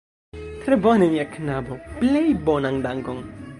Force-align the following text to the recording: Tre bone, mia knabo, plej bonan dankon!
Tre 0.63 0.77
bone, 0.85 1.09
mia 1.17 1.27
knabo, 1.35 1.79
plej 2.01 2.25
bonan 2.51 2.83
dankon! 2.89 3.25